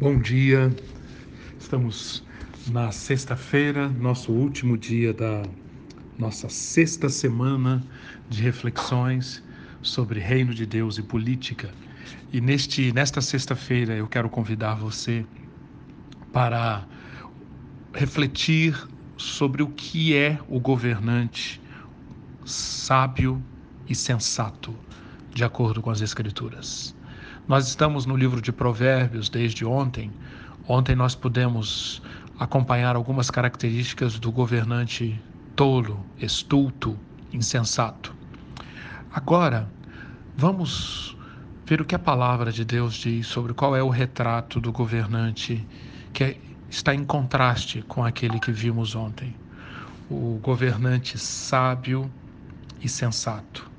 [0.00, 0.72] Bom dia,
[1.58, 2.22] estamos
[2.70, 5.42] na sexta-feira, nosso último dia da
[6.16, 7.84] nossa sexta semana
[8.30, 9.42] de reflexões
[9.82, 11.74] sobre reino de Deus e política.
[12.32, 15.26] E neste, nesta sexta-feira eu quero convidar você
[16.32, 16.86] para
[17.92, 18.80] refletir
[19.16, 21.60] sobre o que é o governante
[22.44, 23.42] sábio
[23.88, 24.72] e sensato,
[25.34, 26.96] de acordo com as Escrituras.
[27.48, 30.12] Nós estamos no livro de Provérbios desde ontem.
[30.68, 32.02] Ontem nós pudemos
[32.38, 35.18] acompanhar algumas características do governante
[35.56, 36.94] tolo, estulto,
[37.32, 38.14] insensato.
[39.10, 39.66] Agora,
[40.36, 41.16] vamos
[41.64, 45.66] ver o que a palavra de Deus diz sobre qual é o retrato do governante
[46.12, 49.34] que está em contraste com aquele que vimos ontem.
[50.10, 52.10] O governante sábio
[52.78, 53.70] e sensato.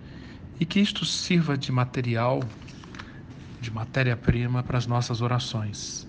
[0.59, 2.41] E que isto sirva de material
[3.59, 6.07] de matéria-prima para as nossas orações.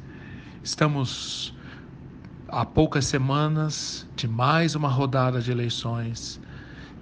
[0.62, 1.54] Estamos
[2.48, 6.40] há poucas semanas de mais uma rodada de eleições.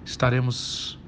[0.05, 0.99] Estaremos,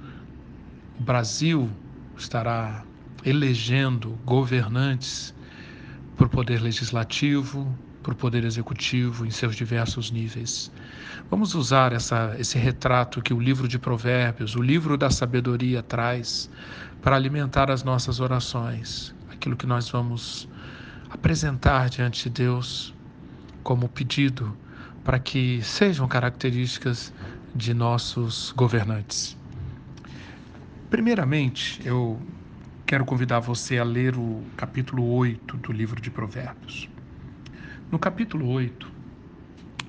[1.00, 1.70] o Brasil
[2.18, 2.84] estará
[3.24, 5.34] elegendo governantes
[6.16, 7.68] por poder legislativo,
[8.04, 10.72] por poder executivo em seus diversos níveis.
[11.30, 16.50] Vamos usar essa, esse retrato que o livro de Provérbios, o livro da sabedoria traz
[17.02, 20.48] para alimentar as nossas orações, aquilo que nós vamos
[21.10, 22.94] apresentar diante de Deus
[23.64, 24.56] como pedido
[25.04, 27.12] para que sejam características
[27.56, 29.36] de nossos governantes.
[30.92, 32.22] Primeiramente, eu
[32.86, 36.88] quero convidar você a ler o capítulo 8 do livro de Provérbios.
[37.92, 38.92] No capítulo 8,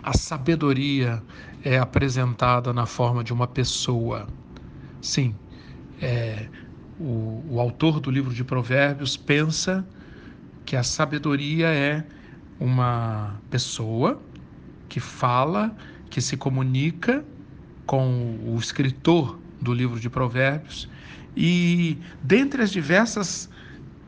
[0.03, 1.23] a sabedoria
[1.63, 4.27] é apresentada na forma de uma pessoa.
[5.03, 5.35] Sim,
[6.01, 6.49] é,
[6.99, 9.87] o, o autor do livro de Provérbios pensa
[10.65, 12.05] que a sabedoria é
[12.59, 14.21] uma pessoa
[14.89, 15.75] que fala,
[16.11, 17.25] que se comunica
[17.87, 20.89] com o escritor do livro de Provérbios
[21.37, 23.49] e dentre as diversas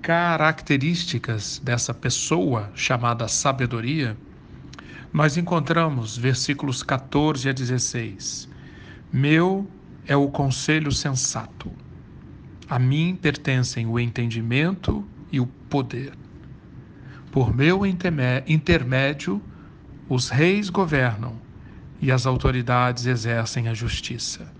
[0.02, 4.16] características dessa pessoa chamada sabedoria,
[5.12, 8.48] nós encontramos versículos 14 a 16.
[9.12, 9.66] Meu
[10.06, 11.72] é o conselho sensato
[12.68, 16.12] a mim pertencem o entendimento e o poder.
[17.30, 19.42] Por meu intermédio,
[20.08, 21.34] os reis governam
[22.00, 24.52] e as autoridades exercem a justiça.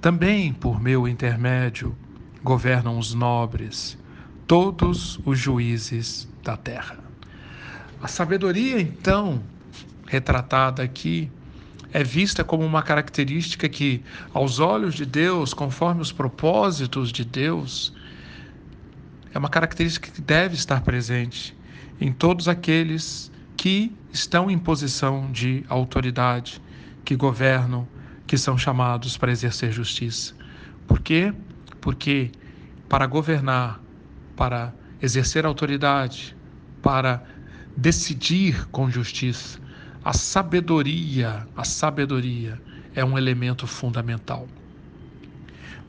[0.00, 1.96] Também por meu intermédio
[2.42, 3.98] governam os nobres,
[4.46, 6.98] todos os juízes da terra.
[8.00, 9.42] A sabedoria, então,
[10.06, 11.30] retratada aqui,
[11.96, 14.02] é vista como uma característica que,
[14.34, 17.90] aos olhos de Deus, conforme os propósitos de Deus,
[19.32, 21.56] é uma característica que deve estar presente
[21.98, 26.60] em todos aqueles que estão em posição de autoridade,
[27.02, 27.88] que governam,
[28.26, 30.34] que são chamados para exercer justiça.
[30.86, 31.32] Por quê?
[31.80, 32.30] Porque
[32.90, 33.80] para governar,
[34.36, 34.70] para
[35.00, 36.36] exercer autoridade,
[36.82, 37.22] para
[37.74, 39.64] decidir com justiça,
[40.06, 42.62] a sabedoria, a sabedoria
[42.94, 44.46] é um elemento fundamental.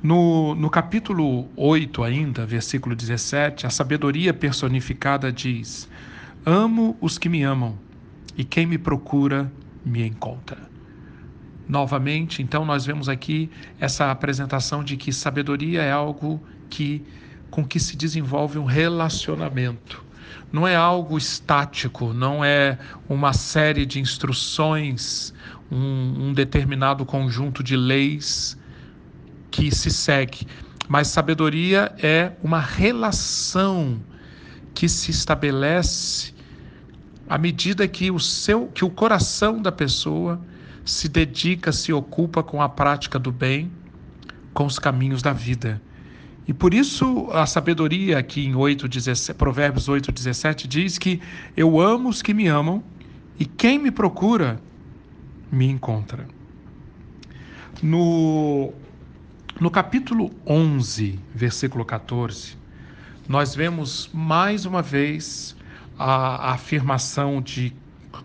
[0.02, 5.88] No, no capítulo 8, ainda, versículo 17, a sabedoria personificada diz:
[6.44, 7.78] Amo os que me amam,
[8.36, 9.54] e quem me procura
[9.86, 10.68] me encontra.
[11.70, 16.42] Novamente, então, nós vemos aqui essa apresentação de que sabedoria é algo
[16.72, 17.06] que
[17.52, 20.07] com que se desenvolve um relacionamento
[20.52, 22.78] não é algo estático, não é
[23.08, 25.34] uma série de instruções,
[25.72, 28.58] um, um determinado conjunto de leis
[29.52, 30.48] que se segue.
[30.88, 34.00] Mas sabedoria é uma relação
[34.74, 36.34] que se estabelece
[37.30, 40.40] à medida que o seu que o coração da pessoa
[40.86, 43.70] se dedica, se ocupa com a prática do bem,
[44.54, 45.82] com os caminhos da vida.
[46.48, 51.20] E por isso a sabedoria aqui em 8, 17, Provérbios 8, 17 diz que
[51.58, 52.82] eu amo os que me amam
[53.38, 54.60] e quem me procura
[55.52, 56.26] me encontra.
[57.84, 58.74] No,
[59.60, 62.58] no capítulo 11, versículo 14,
[63.28, 65.56] nós vemos mais uma vez
[66.00, 67.74] a, a afirmação de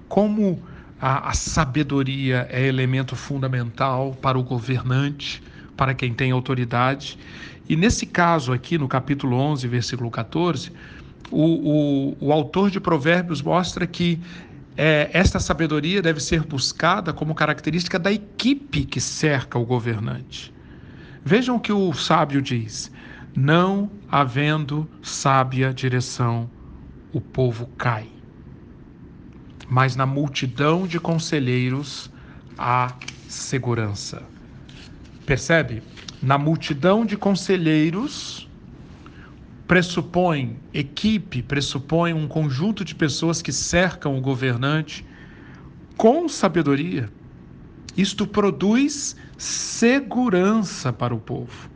[0.09, 0.63] como
[1.01, 5.43] a, a sabedoria é elemento fundamental para o governante,
[5.77, 7.19] para quem tem autoridade.
[7.69, 10.73] E nesse caso aqui, no capítulo 11, versículo 14,
[11.31, 14.21] o, o, o autor de Provérbios mostra que
[14.77, 20.53] é, esta sabedoria deve ser buscada como característica da equipe que cerca o governante.
[21.25, 22.91] Vejam o que o sábio diz:
[23.35, 26.51] não havendo sábia direção,
[27.13, 28.09] o povo cai.
[29.69, 32.11] mas na multidão de conselheiros
[32.59, 32.95] há
[33.29, 34.32] segurança.
[35.27, 35.83] Percebe?
[36.23, 38.49] Na multidão de conselheiros
[39.67, 45.05] pressupõe equipe, pressupõe um conjunto de pessoas que cercam o governante
[45.97, 47.09] com sabedoria.
[47.97, 51.71] Isto produz segurança para o povo.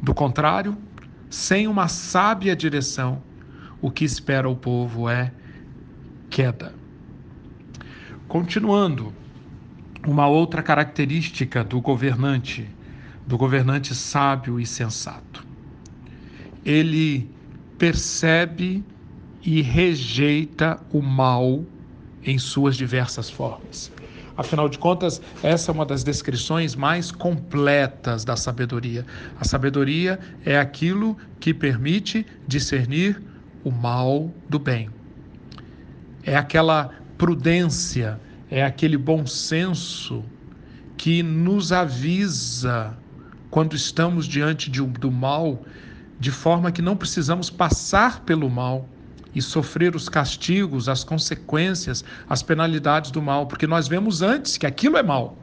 [0.00, 0.76] Do contrário,
[1.30, 3.22] sem uma sábia direção,
[3.80, 5.32] o que espera o povo é
[6.30, 6.74] queda.
[8.28, 9.12] Continuando,
[10.06, 12.68] uma outra característica do governante,
[13.26, 15.46] do governante sábio e sensato.
[16.64, 17.28] Ele
[17.78, 18.84] percebe
[19.42, 21.64] e rejeita o mal
[22.24, 23.90] em suas diversas formas.
[24.36, 29.04] Afinal de contas, essa é uma das descrições mais completas da sabedoria.
[29.38, 33.20] A sabedoria é aquilo que permite discernir
[33.62, 34.88] o mal do bem.
[36.24, 38.18] É aquela prudência,
[38.50, 40.24] é aquele bom senso
[40.96, 42.96] que nos avisa
[43.52, 45.62] quando estamos diante de, do mal,
[46.18, 48.88] de forma que não precisamos passar pelo mal
[49.34, 54.64] e sofrer os castigos, as consequências, as penalidades do mal, porque nós vemos antes que
[54.64, 55.36] aquilo é mal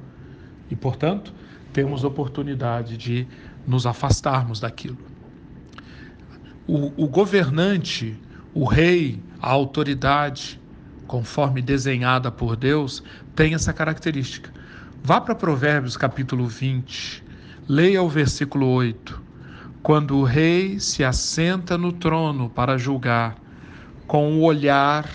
[0.72, 1.32] e, portanto,
[1.72, 3.28] temos oportunidade de
[3.68, 4.98] nos afastarmos daquilo.
[6.66, 8.20] O, o governante,
[8.56, 10.60] o rei, a autoridade,
[11.06, 13.04] conforme desenhada por Deus,
[13.36, 14.52] tem essa característica.
[15.04, 17.29] Vá para Provérbios capítulo 20,
[17.70, 19.22] leia o versículo 8.
[19.84, 23.38] Quando o rei se assenta no trono para julgar,
[24.08, 25.08] com o olhar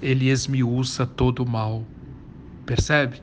[0.00, 1.84] ele esmiuça todo o mal.
[2.64, 3.20] Percebe?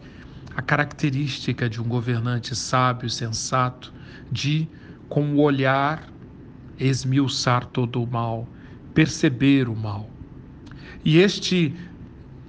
[0.55, 3.91] A característica de um governante sábio e sensato
[4.31, 4.67] de,
[5.09, 6.07] com o olhar,
[6.79, 8.47] esmiuçar todo o mal,
[8.93, 10.07] perceber o mal.
[11.03, 11.75] E este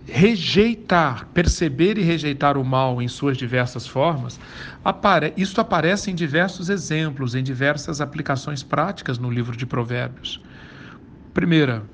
[0.07, 4.41] rejeitar, perceber e rejeitar o mal em suas diversas formas,
[4.85, 10.43] apare isso aparece em diversos exemplos, em diversas aplicações práticas no livro de Provérbios.
[11.33, 11.85] Primeira,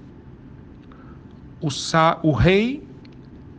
[1.60, 1.68] o,
[2.22, 2.86] o rei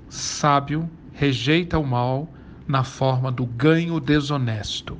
[0.09, 2.31] sábio rejeita o mal
[2.67, 4.97] na forma do ganho desonesto.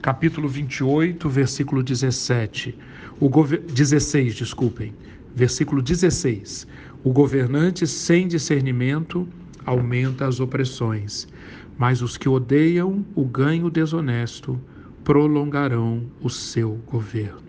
[0.00, 2.78] Capítulo 28, versículo 17.
[3.18, 4.94] O 16, desculpem.
[5.34, 6.66] Versículo 16.
[7.06, 9.28] O governante sem discernimento
[9.64, 11.28] aumenta as opressões,
[11.78, 14.60] mas os que odeiam o ganho desonesto
[15.04, 17.44] prolongarão o seu governo.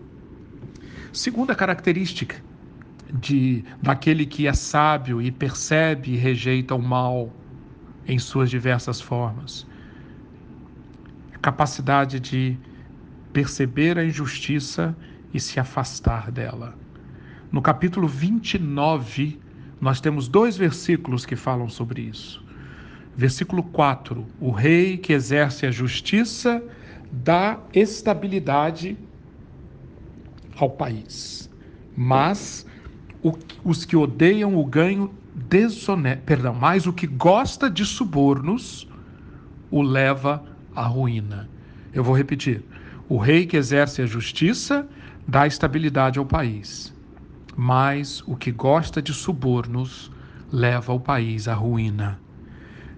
[1.12, 2.36] Segunda característica
[3.12, 7.34] de daquele que é sábio e percebe e rejeita o mal
[8.06, 9.66] em suas diversas formas.
[11.34, 12.56] A capacidade de
[13.32, 14.96] perceber a injustiça
[15.34, 16.78] e se afastar dela.
[17.50, 19.47] No capítulo 29
[19.80, 22.42] nós temos dois versículos que falam sobre isso.
[23.16, 26.62] Versículo 4: O rei que exerce a justiça
[27.10, 28.96] dá estabilidade
[30.56, 31.50] ao país,
[31.96, 32.66] mas
[33.64, 38.88] os que odeiam o ganho desonesto, perdão, mas o que gosta de subornos
[39.70, 40.42] o leva
[40.74, 41.48] à ruína.
[41.92, 42.62] Eu vou repetir:
[43.08, 44.86] o rei que exerce a justiça
[45.26, 46.94] dá estabilidade ao país,
[47.60, 50.12] mas o que gosta de subornos
[50.52, 52.16] leva o país à ruína.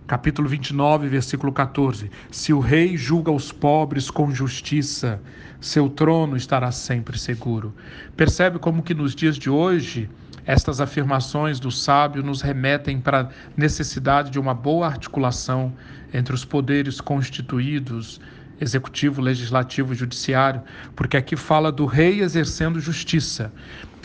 [0.07, 5.19] Capítulo 29, versículo 14: Se o rei julga os pobres com justiça,
[5.63, 7.75] seu trono estará sempre seguro.
[8.15, 10.11] Percebe como que nos dias de hoje
[10.45, 15.73] estas afirmações do sábio nos remetem para a necessidade de uma boa articulação
[16.13, 18.21] entre os poderes constituídos,
[18.61, 20.61] executivo, legislativo judiciário,
[20.95, 23.51] porque aqui fala do rei exercendo justiça.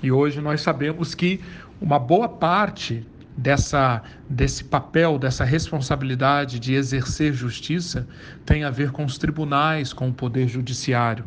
[0.06, 1.42] E hoje nós sabemos que
[1.82, 3.04] uma boa parte
[3.36, 8.08] dessa, desse papel, dessa responsabilidade de exercer justiça
[8.46, 11.26] tem a ver com os tribunais, com o poder judiciário.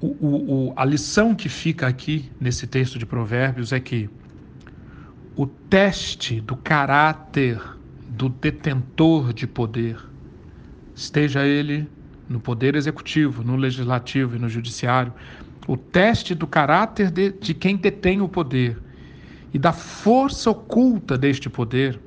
[0.00, 4.08] O, o, o, a lição que fica aqui nesse texto de Provérbios é que
[5.34, 7.60] o teste do caráter
[8.08, 9.98] do detentor de poder,
[10.94, 11.88] esteja ele
[12.28, 15.12] no poder executivo, no legislativo e no judiciário,
[15.68, 18.78] o teste do caráter de, de quem detém o poder
[19.52, 22.00] e da força oculta deste poder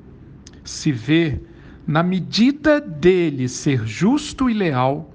[0.64, 1.40] se vê
[1.86, 5.08] na medida dele ser justo e leal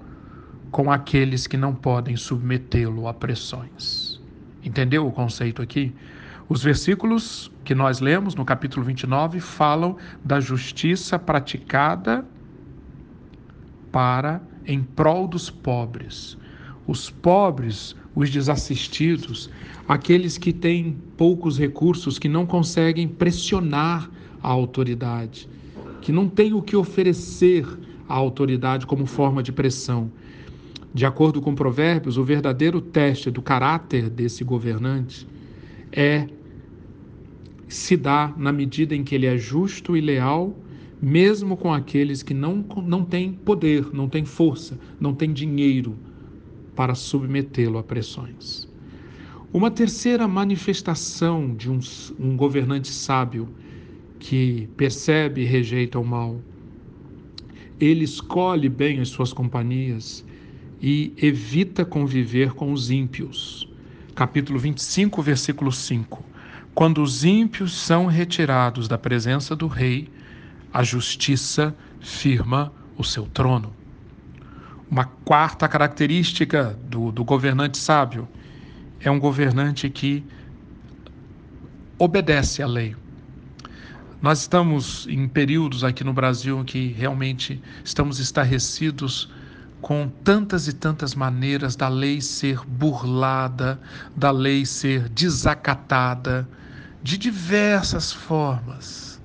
[0.70, 4.20] com aqueles que não podem submetê-lo a pressões.
[4.64, 5.94] Entendeu o conceito aqui?
[6.48, 12.24] Os versículos que nós lemos no capítulo 29 falam da justiça praticada
[13.92, 16.38] para em prol dos pobres.
[16.86, 19.48] Os pobres os desassistidos,
[19.86, 24.10] aqueles que têm poucos recursos, que não conseguem pressionar
[24.42, 25.48] a autoridade,
[26.00, 27.64] que não têm o que oferecer
[28.08, 30.10] à autoridade como forma de pressão.
[30.92, 35.24] De acordo com Provérbios, o verdadeiro teste do caráter desse governante
[35.92, 36.26] é
[37.68, 40.58] se dá na medida em que ele é justo e leal,
[41.00, 45.96] mesmo com aqueles que não, não têm poder, não têm força, não têm dinheiro
[46.78, 48.68] para submetê-lo a pressões.
[49.52, 51.80] Uma terceira manifestação de um,
[52.20, 53.48] um governante sábio
[54.20, 56.40] que percebe e rejeita o mal.
[57.80, 60.24] Ele escolhe bem as suas companhias
[60.80, 63.68] e evita conviver com os ímpios.
[64.14, 66.24] Capítulo 25, versículo 5.
[66.76, 70.08] Quando os ímpios são retirados da presença do rei,
[70.72, 73.77] a justiça firma o seu trono.
[74.90, 78.26] Uma quarta característica do, do governante sábio
[79.00, 80.24] é um governante que
[81.98, 82.96] obedece à lei.
[84.20, 89.30] Nós estamos em períodos aqui no Brasil que realmente estamos estarrecidos
[89.80, 93.80] com tantas e tantas maneiras da lei ser burlada,
[94.16, 96.48] da lei ser desacatada,
[97.02, 99.20] de diversas formas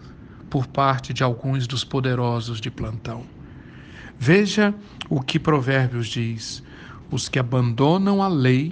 [0.49, 3.32] por parte de alguns dos poderosos de plantão.
[4.25, 4.73] Veja
[5.09, 6.63] o que Provérbios diz:
[7.11, 8.71] os que abandonam a lei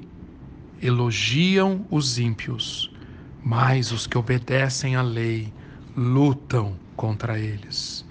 [0.81, 2.89] elogiam os ímpios,
[3.43, 5.51] mas os que obedecem à lei
[5.93, 8.05] lutam contra eles.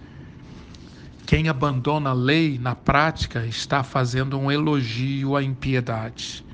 [1.27, 6.45] Quem abandona a lei na prática está fazendo um elogio à impiedade.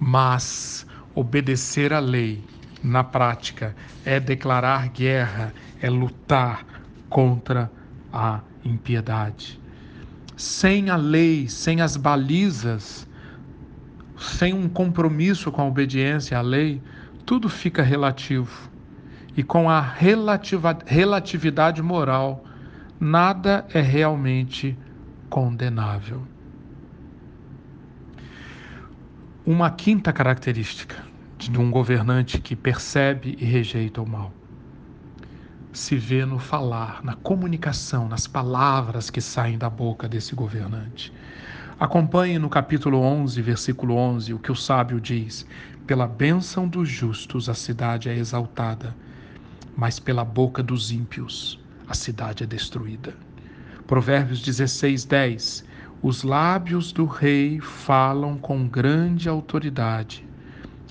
[0.00, 2.42] Mas obedecer à lei
[2.82, 3.72] na prática,
[4.04, 6.66] é declarar guerra, é lutar
[7.08, 7.70] contra
[8.12, 9.61] a impiedade.
[10.36, 13.08] Sem a lei, sem as balizas,
[14.16, 16.80] sem um compromisso com a obediência à lei,
[17.24, 18.70] tudo fica relativo.
[19.36, 22.44] E com a relativa, relatividade moral,
[23.00, 24.76] nada é realmente
[25.28, 26.22] condenável.
[29.44, 30.96] Uma quinta característica
[31.38, 34.32] de um governante que percebe e rejeita o mal.
[35.72, 41.12] Se vê no falar, na comunicação, nas palavras que saem da boca desse governante.
[41.80, 45.46] Acompanhe no capítulo 11, versículo 11, o que o sábio diz:
[45.86, 48.94] Pela bênção dos justos a cidade é exaltada,
[49.76, 53.14] mas pela boca dos ímpios a cidade é destruída.
[53.86, 55.64] Provérbios 16, 10.
[56.02, 60.26] Os lábios do rei falam com grande autoridade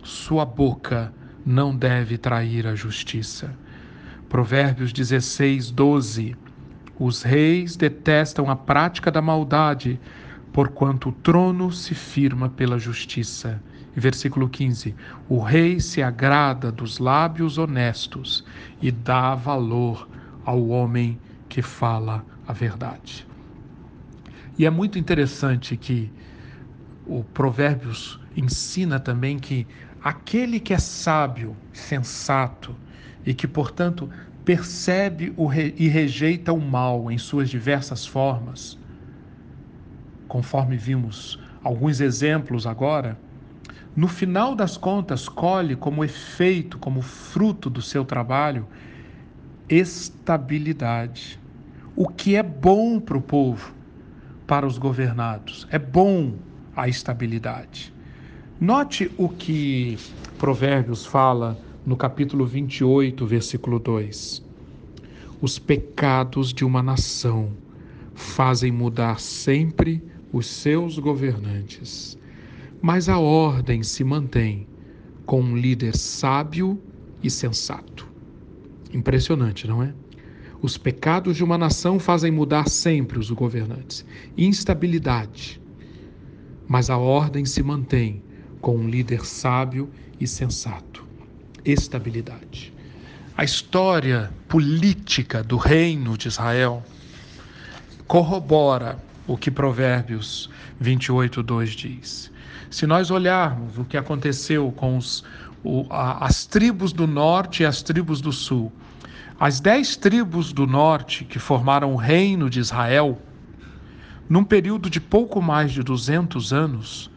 [0.03, 1.13] sua boca
[1.45, 3.55] não deve trair a justiça.
[4.31, 6.37] Provérbios 16, 12.
[6.97, 9.99] Os reis detestam a prática da maldade,
[10.53, 13.61] porquanto o trono se firma pela justiça.
[13.93, 14.95] Versículo 15:
[15.27, 18.45] O rei se agrada dos lábios honestos
[18.81, 20.07] e dá valor
[20.45, 21.19] ao homem
[21.49, 23.27] que fala a verdade.
[24.57, 26.09] E é muito interessante que
[27.05, 29.67] o Provérbios ensina também que
[30.01, 32.73] aquele que é sábio, sensato
[33.25, 34.09] e que, portanto,
[34.43, 35.33] percebe
[35.77, 38.77] e rejeita o mal em suas diversas formas,
[40.27, 43.17] conforme vimos alguns exemplos agora,
[43.95, 48.65] no final das contas, colhe como efeito, como fruto do seu trabalho,
[49.67, 51.37] estabilidade.
[51.93, 53.73] O que é bom para o povo,
[54.47, 55.67] para os governados.
[55.69, 56.35] É bom
[56.75, 57.93] a estabilidade.
[58.59, 59.97] Note o que
[60.37, 64.43] Provérbios fala no capítulo 28, versículo 2.
[65.41, 67.51] Os pecados de uma nação
[68.13, 72.17] fazem mudar sempre os seus governantes,
[72.81, 74.67] mas a ordem se mantém
[75.25, 76.79] com um líder sábio
[77.23, 78.07] e sensato.
[78.93, 79.93] Impressionante, não é?
[80.61, 84.05] Os pecados de uma nação fazem mudar sempre os governantes.
[84.37, 85.59] Instabilidade.
[86.67, 88.21] Mas a ordem se mantém
[88.59, 91.10] com um líder sábio e sensato.
[91.63, 92.73] Estabilidade.
[93.37, 96.83] A história política do reino de Israel
[98.07, 100.49] corrobora o que Provérbios
[100.79, 102.31] 28, 2 diz.
[102.69, 105.23] Se nós olharmos o que aconteceu com os,
[105.63, 108.71] o, a, as tribos do norte e as tribos do sul,
[109.39, 113.19] as dez tribos do norte que formaram o reino de Israel,
[114.29, 117.09] num período de pouco mais de 200 anos,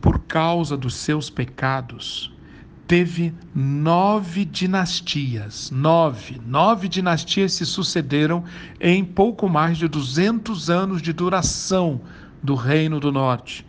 [0.00, 2.32] por causa dos seus pecados,
[2.88, 5.70] teve nove dinastias.
[5.70, 6.40] Nove.
[6.46, 8.42] Nove dinastias se sucederam
[8.80, 12.00] em pouco mais de 200 anos de duração
[12.42, 13.64] do Reino do Norte.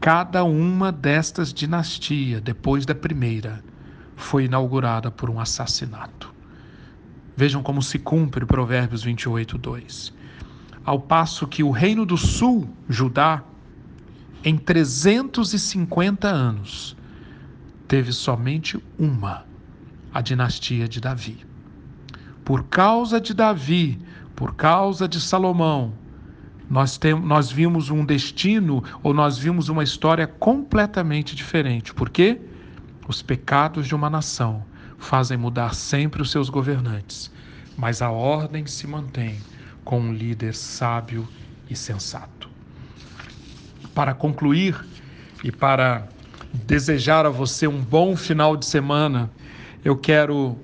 [0.00, 3.62] cada uma destas dinastias, depois da primeira,
[4.16, 6.32] foi inaugurada por um assassinato.
[7.36, 10.12] Vejam como se cumpre Provérbios 28, 2.
[10.86, 13.42] Ao passo que o reino do sul, Judá,
[14.42, 16.96] em 350 anos,
[17.90, 19.44] teve somente uma,
[20.14, 21.44] a dinastia de Davi.
[22.44, 24.00] Por causa de Davi,
[24.36, 25.92] por causa de Salomão,
[26.70, 31.92] nós, tem, nós vimos um destino ou nós vimos uma história completamente diferente.
[31.92, 32.40] Por quê?
[33.08, 34.64] Os pecados de uma nação
[34.96, 37.28] fazem mudar sempre os seus governantes,
[37.76, 39.36] mas a ordem se mantém
[39.84, 41.26] com um líder sábio
[41.68, 42.48] e sensato.
[43.92, 44.78] Para concluir
[45.42, 46.06] e para
[46.52, 49.30] desejar a você um bom final de semana,
[49.84, 50.56] eu quero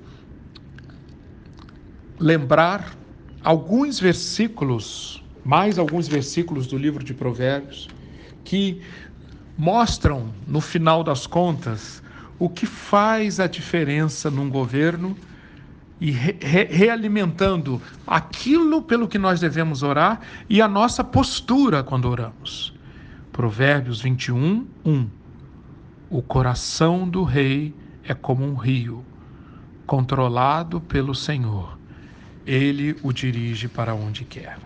[2.18, 2.94] lembrar
[3.42, 7.88] alguns versículos mais alguns versículos do livro de Provérbios
[8.42, 8.82] que
[9.56, 12.02] mostram, no final das contas,
[12.36, 15.16] o que faz a diferença num governo
[16.00, 16.36] e re
[16.68, 22.74] realimentando aquilo pelo que nós devemos orar e a nossa postura quando oramos.
[23.32, 25.08] Provérbios 21, 1.
[26.08, 29.04] O coração do rei é como um rio,
[29.86, 31.78] controlado pelo Senhor.
[32.46, 34.58] Ele o dirige para onde quer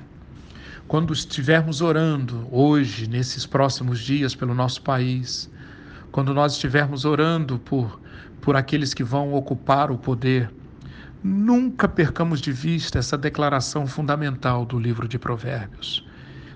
[0.90, 5.48] quando estivermos orando hoje, nesses próximos dias, pelo nosso país,
[6.10, 8.00] quando nós estivermos orando por,
[8.40, 10.52] por aqueles que vão ocupar o poder,
[11.22, 16.04] nunca percamos de vista essa declaração fundamental do livro de Provérbios.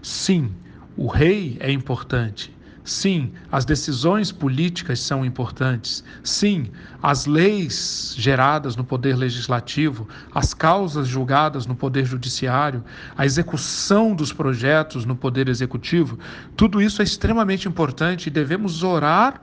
[0.02, 0.50] Sim,
[0.96, 2.52] o rei é importante,
[2.84, 6.04] Sim, as decisões políticas são importantes.
[6.22, 6.70] Sim,
[7.02, 12.84] as leis geradas no poder legislativo, as causas julgadas no poder judiciário,
[13.16, 16.18] a execução dos projetos no poder executivo,
[16.54, 19.40] tudo isso é extremamente importante e devemos orar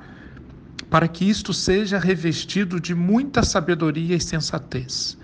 [0.87, 5.17] para que isto seja revestido de muita sabedoria e sensatez.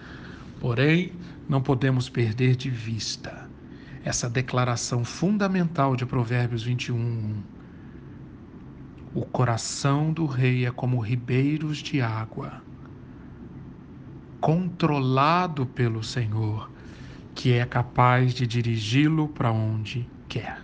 [0.60, 1.12] Porém,
[1.48, 3.48] não podemos perder de vista
[4.04, 7.57] essa declaração fundamental de Provérbios 21.
[9.14, 12.62] O coração do rei é como ribeiros de água,
[14.40, 16.70] controlado pelo Senhor,
[17.34, 20.62] que é capaz de dirigi-lo para onde quer.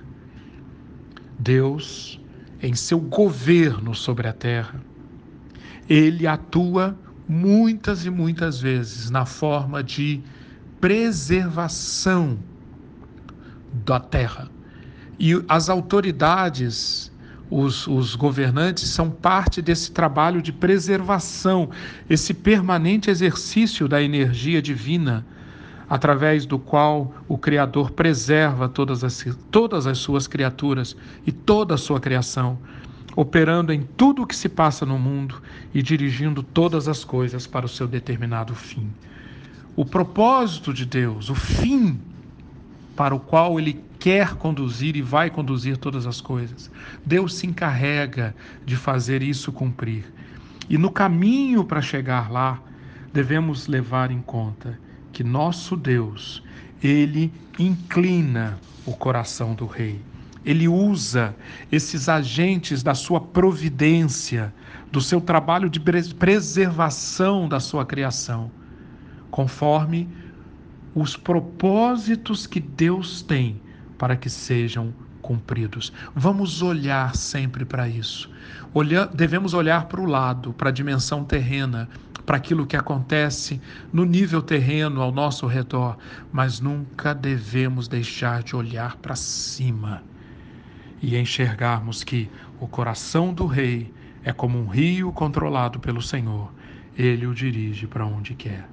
[1.40, 2.22] Deus,
[2.62, 4.82] em seu governo sobre a terra,
[5.90, 10.22] ele atua muitas e muitas vezes na forma de
[10.80, 12.38] preservação
[13.86, 14.50] da terra.
[15.20, 17.13] E as autoridades
[17.54, 21.70] os, os governantes são parte desse trabalho de preservação,
[22.10, 25.24] esse permanente exercício da energia divina,
[25.88, 30.96] através do qual o Criador preserva todas as, todas as suas criaturas
[31.28, 32.58] e toda a sua criação,
[33.16, 35.40] operando em tudo o que se passa no mundo
[35.72, 38.90] e dirigindo todas as coisas para o seu determinado fim.
[39.76, 42.00] O propósito de Deus, o fim
[42.96, 46.70] para o qual ele quer conduzir e vai conduzir todas as coisas.
[47.06, 48.36] Deus se encarrega
[48.66, 50.04] de fazer isso cumprir.
[50.70, 52.62] E no caminho para chegar lá,
[53.14, 54.78] devemos levar em conta
[55.14, 56.44] que nosso Deus,
[56.84, 60.02] ele inclina o coração do rei.
[60.44, 61.34] Ele usa
[61.72, 64.54] esses agentes da sua providência,
[64.92, 68.52] do seu trabalho de preservação da sua criação,
[69.32, 70.10] conforme
[70.94, 73.64] os propósitos que Deus tem
[73.98, 75.94] para que sejam cumpridos.
[76.16, 78.30] Vamos olhar sempre para isso.
[78.74, 81.90] Olha, devemos olhar para o lado, para a dimensão terrena,
[82.26, 85.98] para aquilo que acontece no nível terreno ao nosso redor,
[86.32, 90.04] mas nunca devemos deixar de olhar para cima
[91.02, 92.30] e enxergarmos que
[92.60, 96.52] o coração do rei é como um rio controlado pelo Senhor.
[96.98, 98.73] Ele o dirige para onde quer.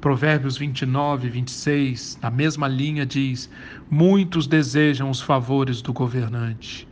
[0.00, 3.50] Provérbios 29, 26, na mesma linha, diz:
[3.90, 6.86] Muitos desejam os favores do governante,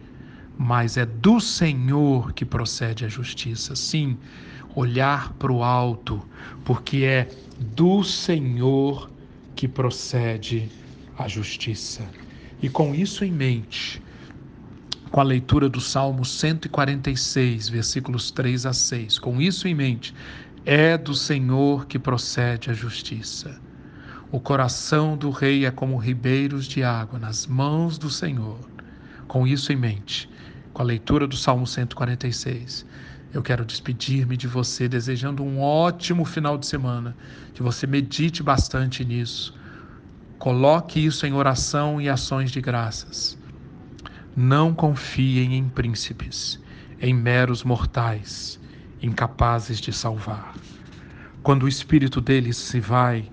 [0.58, 3.76] mas é do Senhor que procede a justiça.
[3.76, 4.18] Sim,
[4.74, 6.20] olhar para o alto,
[6.64, 7.28] porque é
[7.74, 9.08] do Senhor
[9.54, 10.68] que procede
[11.16, 12.04] a justiça.
[12.60, 14.02] E com isso em mente,
[15.10, 20.12] com a leitura do Salmo 146, versículos 3 a 6, com isso em mente,
[20.66, 23.60] é do Senhor que procede a justiça.
[24.32, 28.58] O coração do rei é como ribeiros de água nas mãos do Senhor.
[29.28, 30.28] Com isso em mente,
[30.72, 32.84] com a leitura do Salmo 146,
[33.32, 37.16] eu quero despedir-me de você desejando um ótimo final de semana,
[37.54, 39.54] que você medite bastante nisso.
[40.36, 43.38] Coloque isso em oração e ações de graças.
[44.34, 46.60] não confiem em príncipes,
[47.00, 48.60] em meros mortais,
[49.02, 50.54] incapazes de salvar.
[51.42, 53.30] Quando o espírito deles se vai,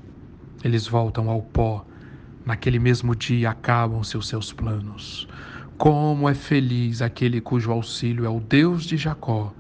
[0.64, 1.86] eles voltam ao pó.
[2.46, 5.28] Naquele mesmo dia acabam-se os seus planos.
[5.78, 9.54] Como é feliz aquele cujo auxílio é o Deus de Jacó,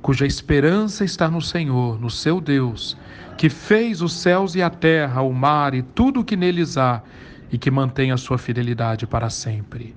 [0.00, 2.96] cuja esperança está no Senhor, no seu Deus,
[3.38, 7.02] que fez os céus e a terra, o mar e tudo o que neles há,
[7.52, 9.94] e que mantém a sua fidelidade para sempre.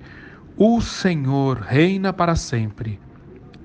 [0.56, 3.00] O Senhor reina para sempre.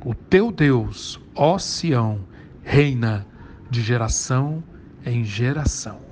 [0.04, 2.20] O teu Deus, ó Sião,
[2.64, 3.26] reina
[3.70, 4.64] de geração
[5.06, 6.11] em geração.